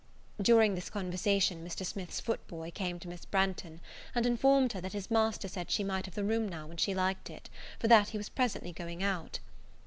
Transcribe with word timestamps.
During 0.41 0.73
this 0.73 0.89
conversation, 0.89 1.63
Mr. 1.63 1.85
Smith's 1.85 2.19
foot 2.19 2.47
boy 2.47 2.71
came 2.71 2.97
to 3.01 3.07
Miss 3.07 3.23
Branghton, 3.23 3.79
and 4.15 4.25
informed 4.25 4.73
her, 4.73 4.81
that 4.81 4.93
his 4.93 5.11
master 5.11 5.47
said 5.47 5.69
she 5.69 5.83
might 5.83 6.07
have 6.07 6.15
the 6.15 6.23
room 6.23 6.49
now 6.49 6.65
when 6.65 6.77
she 6.77 6.95
liked 6.95 7.29
it, 7.29 7.51
for 7.77 7.87
that 7.87 8.09
he 8.09 8.17
was 8.17 8.27
presently 8.27 8.71
going 8.73 9.03
out. 9.03 9.37